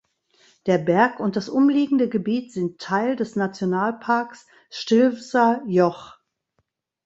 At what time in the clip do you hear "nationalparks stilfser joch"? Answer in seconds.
3.35-6.17